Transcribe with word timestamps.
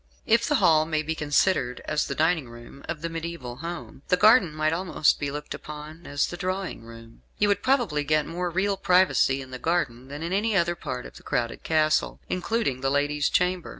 If 0.25 0.47
the 0.47 0.55
hall 0.55 0.87
may 0.87 1.03
be 1.03 1.13
considered 1.13 1.79
as 1.85 2.07
the 2.07 2.15
dining 2.15 2.49
room 2.49 2.83
of 2.89 3.01
the 3.03 3.07
mediaeval 3.07 3.57
home, 3.57 4.01
the 4.07 4.17
garden 4.17 4.51
might 4.51 4.73
almost 4.73 5.19
be 5.19 5.29
looked 5.29 5.53
upon 5.53 6.07
as 6.07 6.25
the 6.25 6.37
drawing 6.37 6.83
room. 6.83 7.21
You 7.37 7.49
would 7.49 7.61
probably 7.61 8.03
get 8.03 8.25
more 8.25 8.49
real 8.49 8.77
privacy 8.77 9.43
in 9.43 9.51
the 9.51 9.59
garden 9.59 10.07
than 10.07 10.23
in 10.23 10.33
any 10.33 10.55
other 10.57 10.73
part 10.73 11.05
of 11.05 11.17
the 11.17 11.21
crowded 11.21 11.61
castle, 11.61 12.19
including 12.29 12.81
the 12.81 12.89
lady's 12.89 13.29
chamber. 13.29 13.69